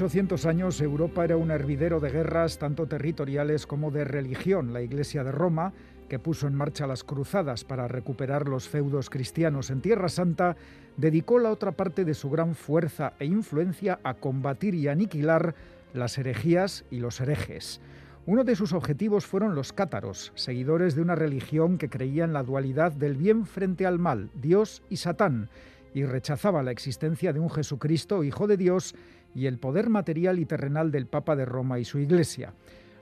[0.00, 4.72] 800 años Europa era un hervidero de guerras tanto territoriales como de religión.
[4.72, 5.74] La Iglesia de Roma,
[6.08, 10.56] que puso en marcha las cruzadas para recuperar los feudos cristianos en Tierra Santa,
[10.96, 15.54] dedicó la otra parte de su gran fuerza e influencia a combatir y aniquilar
[15.92, 17.82] las herejías y los herejes.
[18.24, 22.42] Uno de sus objetivos fueron los cátaros, seguidores de una religión que creía en la
[22.42, 25.50] dualidad del bien frente al mal, Dios y Satán,
[25.92, 28.94] y rechazaba la existencia de un Jesucristo, Hijo de Dios,
[29.34, 32.52] y el poder material y terrenal del Papa de Roma y su Iglesia.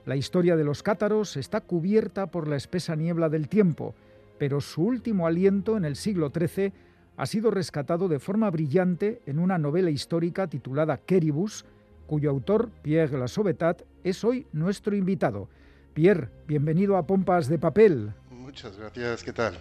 [0.05, 3.93] La historia de los cátaros está cubierta por la espesa niebla del tiempo,
[4.37, 6.71] pero su último aliento en el siglo XIII
[7.17, 11.65] ha sido rescatado de forma brillante en una novela histórica titulada Queribus,
[12.07, 15.49] cuyo autor, Pierre Lassobetat, es hoy nuestro invitado.
[15.93, 18.13] Pierre, bienvenido a Pompas de Papel.
[18.31, 19.55] Muchas gracias, ¿qué tal?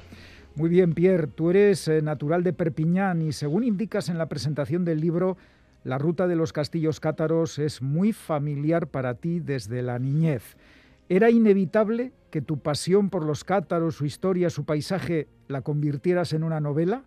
[0.54, 4.84] Muy bien, Pierre, tú eres eh, natural de Perpiñán y según indicas en la presentación
[4.84, 5.36] del libro,
[5.84, 10.56] la ruta de los castillos cátaros es muy familiar para ti desde la niñez.
[11.08, 16.42] ¿Era inevitable que tu pasión por los cátaros, su historia, su paisaje, la convirtieras en
[16.44, 17.04] una novela?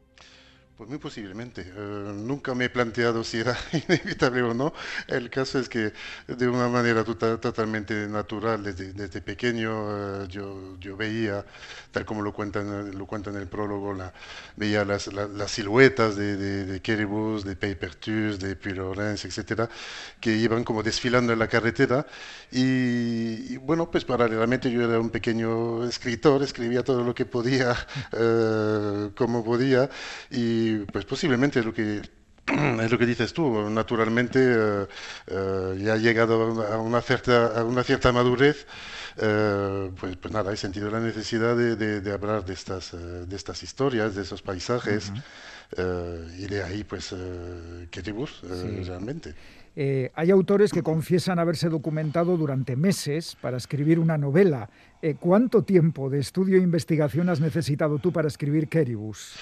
[0.82, 1.62] Pues muy posiblemente.
[1.62, 3.56] Eh, nunca me he planteado si era
[3.88, 4.74] inevitable o no.
[5.08, 5.94] El caso es que
[6.28, 11.46] de una manera tota-, totalmente natural, desde, pequeño, eh, yo, yo, veía,
[11.92, 13.96] tal como lo cuenta, lo cuenta en el prólogo,
[14.56, 19.70] veía las, las siluetas de, de, de Keribus, de de Puy-Lorenz, etcétera,
[20.20, 22.08] que iban como desfilando en la carretera.
[22.52, 27.76] Y, bueno, pues paralelamente yo era un pequeño escritor, escribía todo lo que podía,
[28.14, 29.88] eh, como podía.
[30.32, 32.02] Y pues posiblemente es lo que
[32.82, 34.88] es lo que dices tú, naturalmente eh,
[35.28, 38.66] eh, ya ha llegado a una cierta, a una cierta madurez,
[39.18, 43.62] eh, pues, pues, nada, he sentido la necesidad de, de, hablar de estas, de estas
[43.64, 45.12] historias, de esos paisajes,
[45.78, 47.16] y de ahí pues
[47.90, 48.84] qué sí.
[48.84, 49.34] realmente.
[50.16, 54.70] hay autores que confiesan haberse documentado durante meses para escribir una novela.
[55.20, 59.34] ¿Cuánto tiempo de estudio e investigación has necesitado tú para escribir Keribus?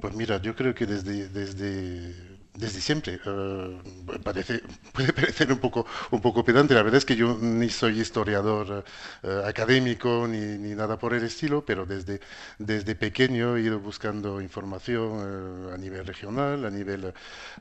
[0.00, 2.14] Pues mira, yo creo que desde, desde,
[2.54, 3.20] desde siempre.
[3.26, 3.78] Uh,
[4.22, 4.62] parece,
[4.92, 6.74] puede parecer un poco, un poco pedante.
[6.74, 8.84] La verdad es que yo ni soy historiador
[9.22, 12.20] uh, académico ni, ni, nada por el estilo, pero desde,
[12.58, 17.12] desde pequeño he ido buscando información uh, a nivel regional, a nivel,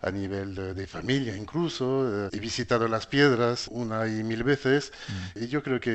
[0.02, 2.30] a nivel de, familia incluso.
[2.32, 4.92] he visitado las piedras una y mil veces
[5.36, 5.44] mm.
[5.44, 5.92] y yo creo que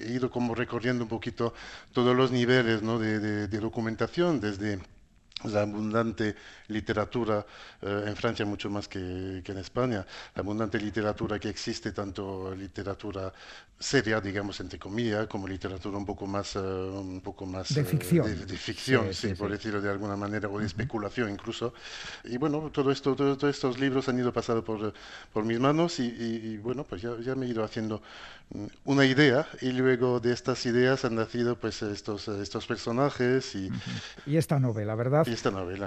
[0.00, 1.54] he ido como recorriendo un poquito
[1.92, 2.98] todos los niveles ¿no?
[2.98, 4.80] de, de, de documentación, desde
[5.44, 6.34] la abundante
[6.68, 7.44] literatura
[7.82, 10.04] eh, en Francia mucho más que, que, en España,
[10.34, 13.32] la abundante literatura que existe, tanto literatura
[13.78, 16.56] seria, digamos, entre comillas, como literatura un poco más...
[16.56, 18.26] Uh, un poco más de ficción.
[18.26, 21.30] Uh, de, de, ficción, sí, sí, sí, por decirlo de alguna manera, o de especulación
[21.30, 21.72] incluso.
[22.24, 24.92] Y bueno, todo esto, todo, todos estos libros han ido pasando por,
[25.32, 28.02] por mis manos y, y, y, bueno, pues ya, ya me he ido haciendo
[28.84, 33.70] una idea y luego de estas ideas han nacido pues estos, estos personajes y...
[34.26, 35.27] Y esta novela, ¿verdad?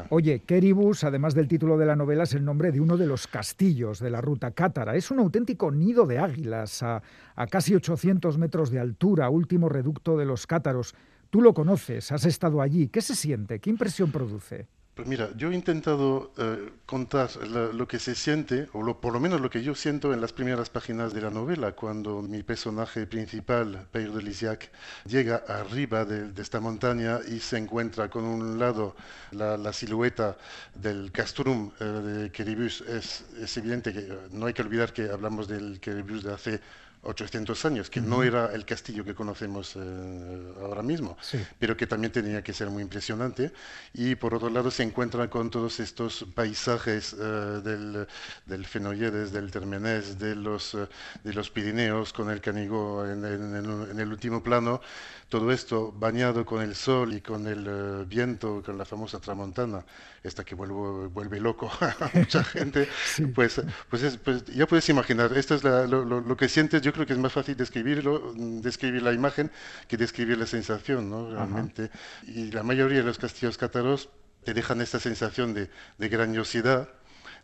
[0.09, 3.27] Oye, Keribus, además del título de la novela, es el nombre de uno de los
[3.27, 4.95] castillos de la ruta cátara.
[4.95, 7.01] Es un auténtico nido de águilas a,
[7.35, 10.95] a casi 800 metros de altura, último reducto de los cátaros.
[11.29, 12.89] Tú lo conoces, has estado allí.
[12.89, 13.59] ¿Qué se siente?
[13.59, 14.67] ¿Qué impresión produce?
[15.01, 19.19] Pues mira, yo he intentado eh, contar lo que se siente, o lo, por lo
[19.19, 23.07] menos lo que yo siento en las primeras páginas de la novela, cuando mi personaje
[23.07, 24.69] principal, Pierre de Lisiac,
[25.07, 28.95] llega arriba de, esta montaña y se encuentra con un lado
[29.31, 30.37] la, la silueta
[30.75, 32.81] del castrum eh, de Queribus.
[32.81, 36.61] Es, es evidente que eh, no hay que olvidar que hablamos del Queribus de hace
[37.03, 38.07] 800 años, que uh -huh.
[38.07, 41.39] no era el castillo que conocemos eh, ahora mismo, sí.
[41.57, 43.51] pero que también tenía que ser muy impresionante.
[43.93, 47.23] Y por otro lado se encuentra con todos estos paisajes eh,
[47.63, 48.07] del,
[48.45, 50.87] del Fenoyedes, del Termenés, de los, eh,
[51.23, 53.55] de los Pirineos, con el Canigó en, en,
[53.91, 54.81] en, el último plano,
[55.29, 59.83] todo esto bañado con el sol y con el viento, con la famosa tramontana,
[60.23, 63.25] esta que vuelvo, vuelve loco a mucha gente, sí.
[63.25, 66.81] pues, pues, es, pues, ya puedes imaginar, esto es la, lo, lo, lo, que sientes,
[66.81, 69.51] yo creo que es más fácil describirlo, describir la imagen
[69.87, 71.31] que describir la sensación, ¿no?
[71.31, 71.85] Realmente.
[71.85, 72.31] Ajá.
[72.31, 74.09] Y la mayoría de los castillos cátaros
[74.43, 76.89] te dejan esta sensación de, de grandiosidad,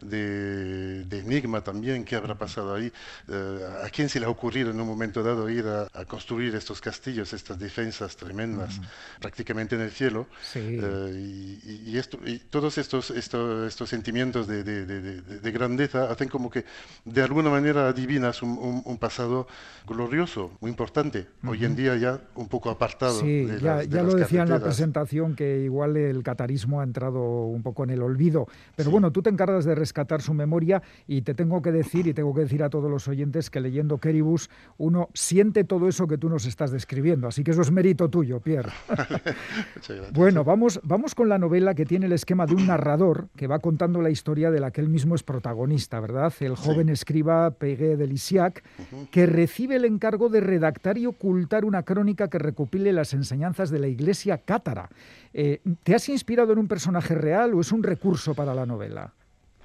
[0.02, 2.92] de, de, enigma también, qué habrá pasado ahí,
[3.28, 6.56] uh, a quién se le ha ocurrido en un momento dado ir a, a construir
[6.56, 9.20] estos castillos, estas defensas tremendas, uh -huh.
[9.20, 10.80] prácticamente en el cielo, sí.
[10.80, 16.30] uh, y, y, esto, y, todos estos, estos, estos sentimientos de, de, de, grandeza hacen
[16.30, 16.66] como que
[17.06, 19.48] de alguna manera adivinas un, un, un pasado
[19.88, 21.50] glorioso, muy importante, uh -huh.
[21.52, 23.20] hoy en día ya un poco apartado.
[23.20, 26.84] Sí, de ya, las, ya lo decía en la presentación que igual el catarismo ha
[26.84, 28.92] entrado un poco en el olvido, pero sí.
[28.92, 32.34] bueno, tú te encargas de rescatar su memoria y te tengo que decir y tengo
[32.34, 36.28] que decir a todos los oyentes que leyendo Keribus uno siente todo eso que tú
[36.28, 38.72] nos estás describiendo, así que eso es mérito tuyo, Pierre.
[40.14, 43.60] bueno, vamos, vamos con la novela que tiene el esquema de un narrador que va
[43.60, 46.34] contando la historia de la que él mismo es protagonista, ¿verdad?
[46.42, 48.64] El joven escriba Pegué de Lisiac,
[49.10, 53.80] que recibe el encargo de redactar y ocultar una crónica que recopile las enseñanzas de
[53.80, 54.90] la Iglesia cátara.
[55.34, 59.14] Eh, ¿Te has inspirado en un personaje real o es un recurso para la novela?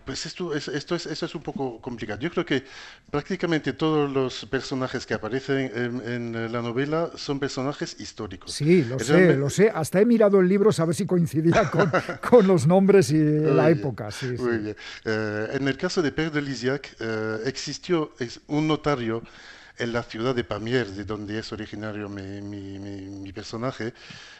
[0.04, 2.20] Pues esto es, esto es, es un poco complicado.
[2.20, 2.64] Yo creo que
[3.10, 5.70] prácticamente todos los personajes que aparecen
[6.04, 8.52] en, la novela son personajes históricos.
[8.52, 9.70] Sí, lo sé, lo sé.
[9.74, 11.90] Hasta he mirado el libro a ver si coincidía con,
[12.28, 14.10] con los nombres y la época.
[14.10, 14.76] Sí, muy bien.
[15.04, 18.12] Eh, en el caso de Père de Lisiac, eh, existió
[18.48, 19.22] un notario
[19.78, 23.94] en la ciudad de Pamiers, de donde es originario mi, personaje.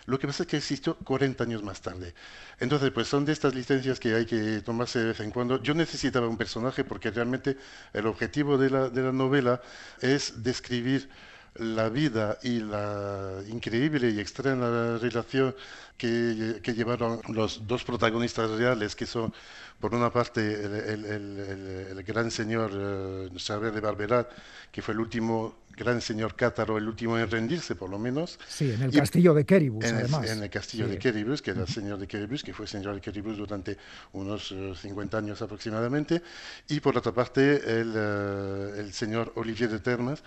[0.07, 2.15] Lo que pasa es que existió 40 años más tarde.
[2.61, 5.63] Entonces, pues son de estas licencias que hay que tomarse de vez en cuando.
[5.63, 7.57] Yo necesitaba un personaje porque realmente
[7.93, 9.63] el objetivo de la, de la novela
[10.01, 11.09] es describir
[11.57, 15.55] la vida y la increíble y extraña relación
[15.97, 19.33] que, que, llevaron los dos protagonistas reales, que son,
[19.79, 24.31] por una parte, el, el, gran señor uh, de Barberat,
[24.71, 28.39] que fue el último gran señor cátaro, el último en rendirse, por lo menos.
[28.49, 30.25] Sí, en el castillo de Keribus, en además.
[30.25, 32.95] El, en el castillo de Keribus, que era el señor de Keribus, que fue señor
[32.95, 33.77] de Keribus durante
[34.13, 36.23] unos 50 eh, años aproximadamente.
[36.69, 40.23] Y por otra parte, el, uh, el señor Olivier de Termas,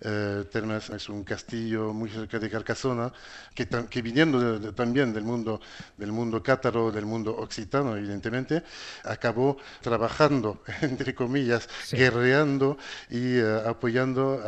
[0.00, 3.12] eh, Termas es un castillo muy cerca de Carcasona,
[3.54, 5.60] que, que viniendo también del mundo,
[5.96, 8.62] del mundo cátaro, del mundo occitano, evidentemente,
[9.04, 12.78] acabó trabajando, entre comillas, guerreando
[13.10, 14.40] y eh, apoyando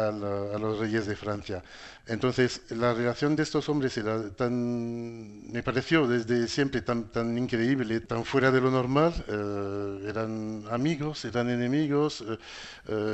[0.55, 1.63] a, los reyes de Francia.
[2.07, 8.01] Entonces, la relación de estos hombres era tan, me pareció desde siempre tan, tan increíble,
[8.01, 9.13] tan fuera de lo normal.
[9.29, 12.25] Eh, eran amigos, eran enemigos.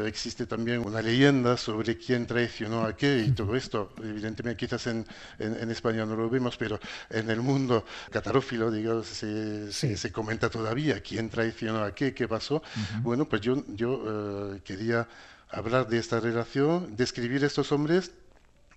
[0.07, 3.93] existe también una leyenda sobre quién traicionó a qué y todo esto.
[4.03, 5.07] Evidentemente, quizás en,
[5.39, 6.79] en, España no lo vemos, pero
[7.11, 12.63] en el mundo catarófilo, digamos, se, se, comenta todavía quién traicionó a qué, qué pasó.
[13.03, 15.07] Bueno, pues yo, yo eh, quería
[15.51, 18.13] hablar de esta relación, describir estos hombres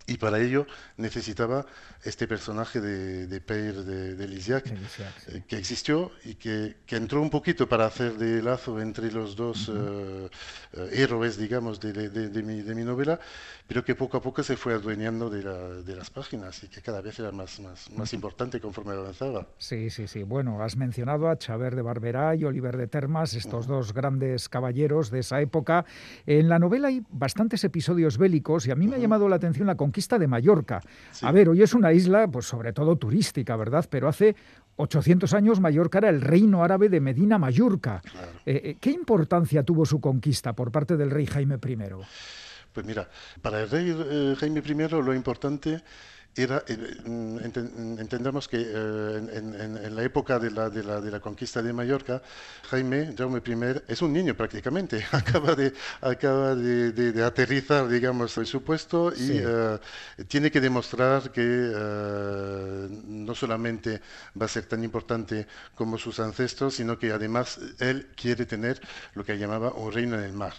[0.09, 0.65] y para ello
[0.97, 1.65] necesitaba
[2.03, 7.29] este personaje de, de de, de Lisiac, eh, que existió y que, que, entró un
[7.29, 10.29] poquito para hacer de lazo entre los dos eh,
[10.73, 13.19] eh, héroes, digamos, de, de, mi, de mi novela,
[13.67, 17.01] pero que poco a poco se fue adueñando de, la, las páginas y que cada
[17.01, 19.47] vez era más, más, más importante conforme avanzaba.
[19.57, 20.23] Sí, sí, sí.
[20.23, 25.11] Bueno, has mencionado a Chaver de Barberá y Oliver de Termas, estos dos grandes caballeros
[25.11, 25.85] de esa época.
[26.25, 29.67] En la novela hay bastantes episodios bélicos y a mí me ha llamado la atención
[29.67, 30.81] la conquista de Mallorca.
[31.21, 33.85] A ver, hoy es una isla, pues sobre todo turística, ¿verdad?
[33.89, 34.35] Pero hace
[34.77, 38.01] 800 años Mallorca era el reino árabe de Medina Mallorca.
[38.45, 41.77] Eh, eh, ¿Qué importancia tuvo su conquista por parte del rey Jaime I?
[42.71, 43.09] Pues mira,
[43.41, 45.81] para el rey eh, Jaime I lo importante
[46.35, 51.19] era, eh, mm, entendamos que eh, en, la época de la, de, la, de la,
[51.19, 52.21] conquista de Mallorca,
[52.69, 58.45] Jaime, Jaume I, es un niño prácticamente, acaba de, acaba de, de, aterrizar, digamos, en
[58.45, 59.79] su puesto y eh,
[60.27, 61.41] tiene que demostrar que
[63.07, 64.01] no solamente
[64.39, 68.79] va a ser tan importante como sus ancestros, sino que además él quiere tener
[69.13, 70.53] lo que llamaba un reino en el mar.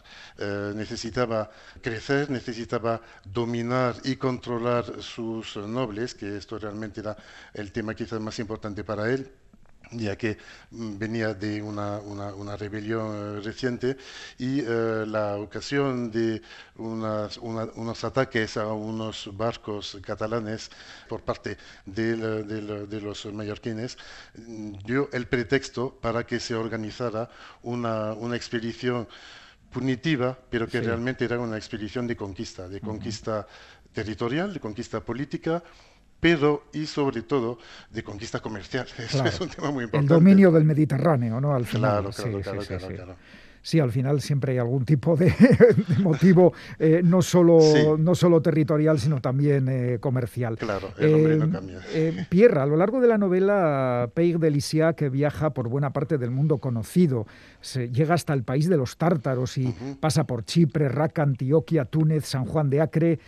[0.74, 1.50] necesitaba
[1.80, 7.16] crecer, necesitaba dominar y controlar sus nobles, que esto realmente era
[7.54, 9.30] el tema quizás más importante para él
[9.92, 10.38] ya que
[10.70, 13.96] mm, venía de una, una, rebelión eh, reciente
[14.38, 16.42] y eh, la ocasión de
[16.76, 20.70] unos ataques a unos barcos catalanes
[21.08, 23.96] por parte de, de, los mallorquines
[24.36, 27.28] mm, dio el pretexto para que se organizara
[27.62, 29.08] una, una expedición
[29.70, 33.46] punitiva, pero que realmente era una expedición de conquista, de conquista
[33.92, 35.62] territorial, de conquista política,
[36.20, 37.58] pero y sobre todo
[37.90, 38.86] de conquista comercial.
[38.98, 40.14] Eso es un tema muy importante.
[40.14, 41.54] El dominio del Mediterráneo, ¿no?
[41.54, 42.12] Al final.
[42.12, 42.96] Claro, claro, claro, claro sí,
[43.78, 45.32] al final siempre hay algún tipo de,
[46.02, 47.60] motivo, eh, no, solo,
[47.98, 50.56] no solo territorial, sino también eh, comercial.
[50.56, 51.80] Claro, el hombre no cambia.
[51.92, 54.50] Eh, Pierre, a lo largo de la novela, Peig de
[54.96, 57.26] que viaja por buena parte del mundo conocido,
[57.60, 62.24] se llega hasta el país de los tártaros y pasa por Chipre, Raqqa, Antioquia, Túnez,
[62.24, 63.18] San Juan de Acre.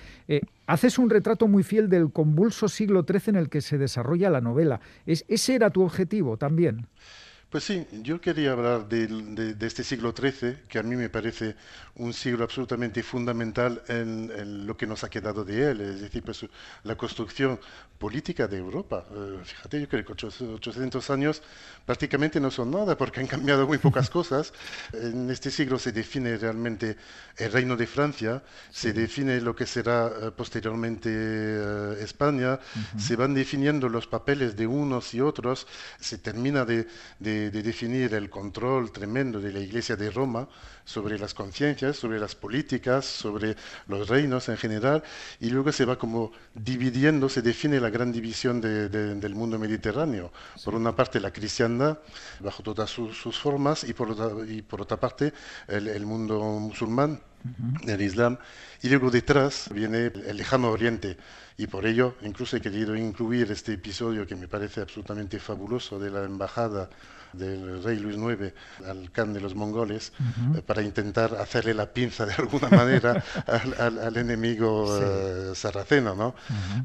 [0.67, 4.41] haces un retrato muy fiel del convulso siglo XIII en el que se desarrolla la
[4.41, 4.81] novela.
[5.07, 6.87] ¿Es, ¿Ese era tu objetivo también?
[7.53, 11.55] Pues sí, yo quería hablar de, este siglo XIII, que a mí me parece
[11.97, 16.47] un siglo absolutamente fundamental en, lo que nos ha quedado de él, es decir, pues,
[16.83, 17.61] la construcción
[17.99, 19.05] política de Europa.
[19.15, 21.43] Eh, fíjate, yo creo que 800 años
[21.85, 24.55] prácticamente no son nada porque han cambiado muy pocas cosas.
[24.95, 26.97] En este siglo se define realmente
[27.37, 32.59] el reino de Francia, se define lo que será eh, posteriormente eh, España,
[32.97, 35.67] se van definiendo los papeles de unos y otros,
[36.01, 40.49] se termina de de, definir el control tremendo de la Iglesia de Roma
[40.85, 43.57] sobre las conciencias, sobre las políticas, sobre
[43.89, 45.03] los reinos en general,
[45.41, 50.33] y luego se va como dividiendo, se define la gran división del mundo mediterráneo.
[50.65, 51.99] Por una parte la cristiandad,
[52.41, 55.33] bajo todas sus, formas, y por otra, y por otra parte
[55.69, 57.21] el, mundo musulmán,
[57.87, 58.39] el Islam,
[58.83, 61.17] y luego detrás viene el lejano oriente.
[61.57, 66.11] Y por ello, incluso he querido incluir este episodio que me parece absolutamente fabuloso de
[66.11, 66.89] la embajada
[67.33, 68.53] del rey Luis IX
[68.87, 70.13] al Khan de los mongoles
[70.73, 76.35] para intentar hacerle la pinza de alguna manera al, enemigo eh, sarraceno, ¿no?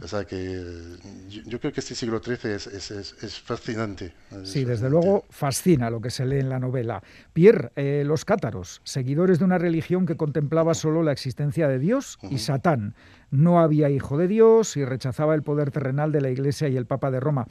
[0.04, 0.98] O sea que
[1.30, 4.12] yo, creo que este siglo XIII es, es, fascinante.
[4.44, 7.02] Sí, desde luego fascina lo que se lee en la novela.
[7.32, 12.20] Pierre, eh, los cátaros, seguidores de una religión que contemplaba solo la existencia de Dios
[12.30, 12.94] y Satán.
[13.32, 16.88] No había hijo de Dios y rechazaba el poder terrenal de la Iglesia y el
[16.88, 17.48] Papa de Roma.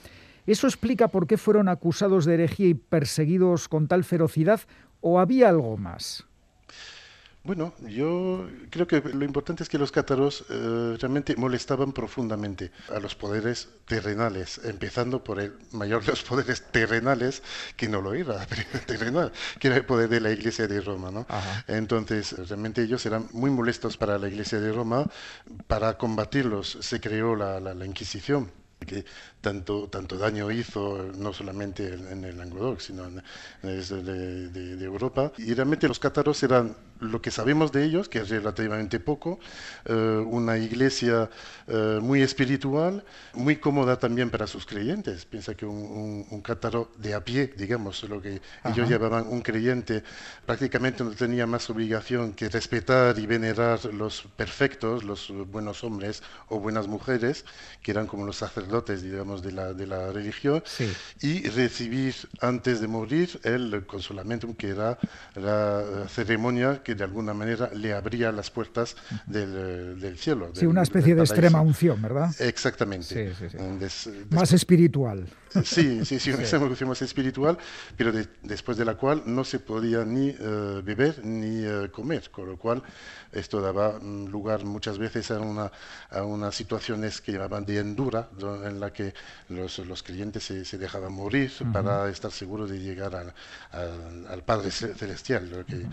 [0.47, 4.61] ¿Eso explica por qué fueron acusados de herejía y perseguidos con tal ferocidad
[5.01, 6.26] o había algo más?
[7.47, 12.99] Bueno, yo creo que lo importante es que los cátaros eh, realmente molestaban profundamente a
[12.99, 17.45] los poderes terrenales, empezando por el mayor de los poderes terrenales,
[17.77, 18.45] que no lo era,
[18.87, 21.13] terrenal, que era el poder de la Iglesia de Roma.
[21.13, 21.25] ¿no?
[21.69, 25.07] Entonces, realmente ellos eran muy molestos para la Iglesia de Roma.
[25.69, 28.51] Para combatirlos se creó la, la, la Inquisición
[28.85, 29.05] que
[29.41, 33.23] tanto, tanto daño hizo no solamente en, el Languedoc, sino en,
[33.63, 35.33] de, de, Europa.
[35.39, 39.39] Y realmente los cátaros eran lo que sabemos de ellos, que es relativamente poco,
[39.85, 41.31] eh, una iglesia
[41.67, 45.25] eh, muy espiritual, muy cómoda también para sus creyentes.
[45.25, 50.03] Piensa que un, un, cátaro de a pie, digamos, lo que ellos llamaban un creyente,
[50.45, 56.61] prácticamente no tenía más obligación que respetar y venerar los perfectos, los buenos hombres o
[56.61, 57.45] buenas mujeres,
[57.83, 60.63] que eran como los sacerdotes, digamos, de la, de la religión,
[61.21, 64.99] y recibir antes de morir el consolamiento, que era
[65.35, 68.95] la ceremonia que de alguna manera le abría las puertas
[69.27, 70.53] del, del cielo.
[70.55, 72.33] Sí, una especie de extrema unción, ¿verdad?
[72.39, 73.33] Exactamente.
[74.31, 75.27] más espiritual.
[75.65, 77.59] Sí, sí, sí, una unción más espiritual,
[77.97, 82.47] pero después de la cual no se podía ni eh, beber ni eh, comer, con
[82.47, 82.83] lo cual
[83.33, 85.71] esto daba mm, lugar muchas veces a, una,
[86.11, 88.29] a unas situaciones que llamaban de endura,
[88.65, 89.15] en la que
[89.49, 93.33] los, los creyentes se, se dejaban morir para estar seguros de llegar al,
[94.29, 95.87] al, Padre Celestial, lo que,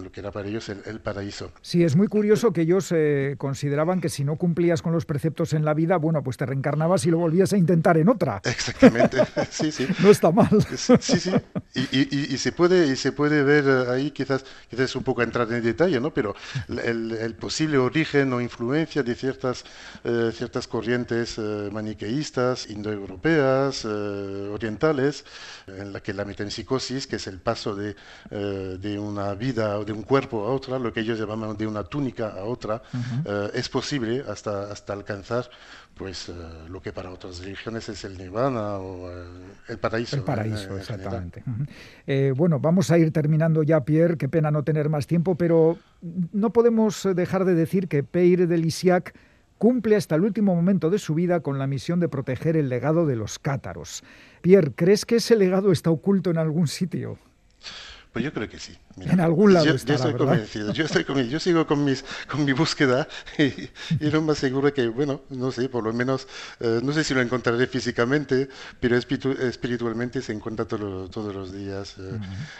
[0.00, 1.52] lo que era para ellos el, paraíso.
[1.62, 5.52] Sí, es muy curioso que ellos eh, consideraban que si no cumplías con los preceptos
[5.52, 8.40] en la vida, bueno, pues te reencarnabas y lo volvías a intentar en otra.
[8.60, 9.18] Exactamente,
[9.50, 9.86] sí, sí.
[10.00, 10.48] no está mal.
[11.00, 11.32] Sí, sí,
[11.74, 15.22] y, y, y, se puede, y se puede ver eh, ahí, quizás, quizás un poco
[15.22, 16.12] entrar en detalle, ¿no?
[16.12, 16.34] Pero
[16.68, 19.64] el, posible origen o influencia de ciertas,
[20.04, 25.24] eh, ciertas corrientes maniqueístas, indoeuropeas, orientales,
[25.66, 27.96] en la que la metempsicosis, que es el paso de,
[28.30, 31.84] de una vida o de un cuerpo a otra, lo que ellos llamaban de una
[31.84, 32.82] túnica a otra,
[33.24, 35.50] eh, es posible hasta, hasta alcanzar
[36.00, 36.32] pues eh,
[36.68, 39.24] lo que para otras religiones es el nirvana o eh,
[39.68, 40.16] el paraíso.
[40.16, 41.42] El paraíso, exactamente.
[42.34, 45.78] bueno, vamos a ir terminando ya, Pierre, qué pena no tener más tiempo, pero
[46.32, 49.14] no podemos dejar de decir que Peire de Lisiac
[49.60, 53.04] cumple hasta el último momento de su vida con la misión de proteger el legado
[53.04, 54.02] de los cátaros.
[54.40, 57.18] Pierre, ¿crees que ese legado está oculto en algún sitio?
[58.12, 58.76] Pues yo creo que sí.
[58.96, 59.66] en algún lado.
[59.66, 61.32] Yo, estoy convencido, yo estoy convencido.
[61.34, 63.06] Yo sigo con, mis, con mi búsqueda
[63.38, 63.44] y,
[64.04, 66.26] y lo más seguro que, bueno, no sé, por lo menos,
[66.58, 68.48] eh, no sé si lo encontraré físicamente,
[68.80, 72.18] pero espiritualmente se encuentra todos los días eh,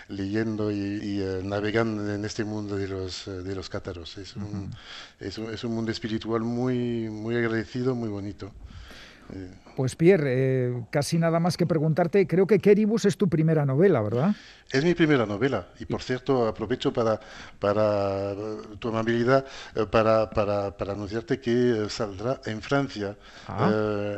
[0.09, 4.19] leyendo y, eh, navegando en este mundo de los, de los cátaros.
[4.19, 4.71] Es un,
[5.19, 8.53] es un, es un mundo espiritual muy, muy agradecido, muy bonito.
[9.77, 14.03] Pues Pierre, eh, casi nada más que preguntarte, creo que Keribus es tu primera novela,
[14.03, 14.35] ¿verdad?
[14.71, 17.19] Es mi primera novela y por cierto aprovecho para,
[17.59, 18.35] para
[18.79, 23.17] tu amabilidad eh, para, para, para anunciarte que eh, saldrá en Francia
[23.49, 23.71] ah.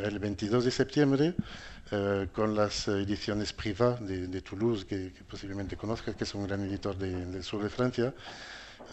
[0.04, 1.34] el 22 de septiembre
[2.32, 7.44] con las ediciones privadas de, Toulouse, que, posiblemente conozcas, que es un gran editor del
[7.44, 8.14] sur de Francia.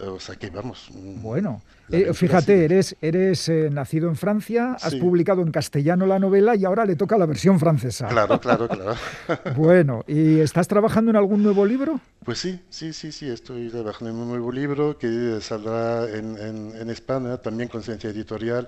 [0.02, 0.90] O sea que vamos.
[0.94, 6.20] Mm, bueno, eh, fíjate, eres, eres eh, nacido en Francia, has publicado en castellano la
[6.20, 8.08] novela y ahora le toca la versión francesa.
[8.08, 8.96] Claro, claro, claro.
[9.56, 12.00] bueno, ¿y estás trabajando en algún nuevo libro?
[12.24, 16.90] Pues sí, sí, sí, sí, estoy trabajando en un nuevo libro que saldrá en, en,
[16.90, 18.68] España, también con ciencia editorial,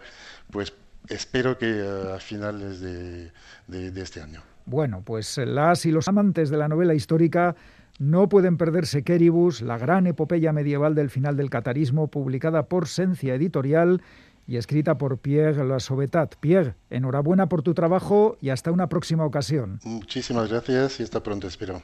[0.50, 0.74] pues
[1.08, 3.32] espero que eh, a finales de,
[3.68, 4.42] de este año.
[4.66, 7.56] Bueno, pues las y los amantes de la novela histórica
[8.02, 13.36] no pueden perderse Queribus, la gran epopeya medieval del final del catarismo, publicada por Sencia
[13.36, 14.02] Editorial
[14.48, 16.36] y escrita por Pierre Lassobetat.
[16.40, 19.80] Pierre, enhorabuena por tu trabajo y hasta una próxima ocasión.
[19.84, 21.84] Muchísimas gracias y hasta pronto, espero.